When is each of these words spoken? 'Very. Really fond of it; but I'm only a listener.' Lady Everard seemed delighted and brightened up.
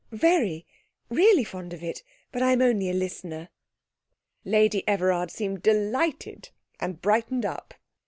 'Very. 0.09 0.65
Really 1.09 1.43
fond 1.43 1.73
of 1.73 1.83
it; 1.83 2.01
but 2.31 2.41
I'm 2.41 2.59
only 2.59 2.89
a 2.89 2.93
listener.' 2.93 3.49
Lady 4.43 4.81
Everard 4.87 5.29
seemed 5.29 5.61
delighted 5.61 6.49
and 6.79 6.99
brightened 6.99 7.45
up. 7.45 7.75